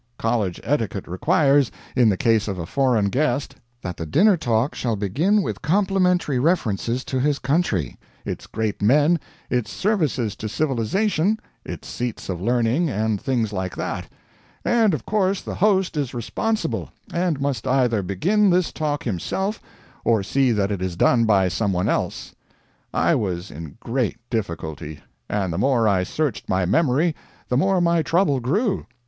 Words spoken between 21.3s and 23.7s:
some one else. I was